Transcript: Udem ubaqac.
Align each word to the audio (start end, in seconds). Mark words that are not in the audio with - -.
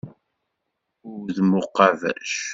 Udem 1.11 1.49
ubaqac. 1.59 2.31